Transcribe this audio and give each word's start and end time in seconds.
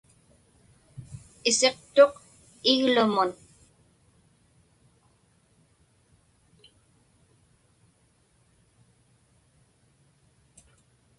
Isiqtuq 1.49 2.13
iglumun. 2.71 3.31